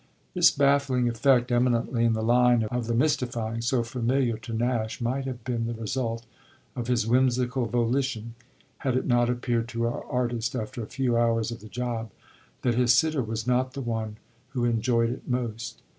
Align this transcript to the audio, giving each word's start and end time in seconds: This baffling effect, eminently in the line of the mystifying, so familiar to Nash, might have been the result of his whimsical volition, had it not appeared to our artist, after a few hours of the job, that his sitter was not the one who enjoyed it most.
This 0.33 0.49
baffling 0.49 1.07
effect, 1.07 1.51
eminently 1.51 2.03
in 2.05 2.13
the 2.13 2.23
line 2.23 2.63
of 2.63 2.87
the 2.87 2.95
mystifying, 2.95 3.61
so 3.61 3.83
familiar 3.83 4.35
to 4.39 4.51
Nash, 4.51 4.99
might 4.99 5.25
have 5.25 5.43
been 5.43 5.67
the 5.67 5.75
result 5.75 6.25
of 6.75 6.87
his 6.87 7.05
whimsical 7.05 7.67
volition, 7.67 8.33
had 8.79 8.95
it 8.97 9.05
not 9.05 9.29
appeared 9.29 9.67
to 9.67 9.85
our 9.85 10.03
artist, 10.05 10.55
after 10.55 10.81
a 10.81 10.87
few 10.87 11.15
hours 11.15 11.51
of 11.51 11.59
the 11.59 11.69
job, 11.69 12.09
that 12.63 12.73
his 12.73 12.93
sitter 12.95 13.21
was 13.21 13.45
not 13.45 13.73
the 13.73 13.81
one 13.81 14.17
who 14.53 14.65
enjoyed 14.65 15.11
it 15.11 15.27
most. 15.29 15.83